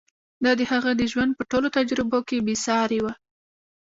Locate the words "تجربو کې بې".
1.77-2.55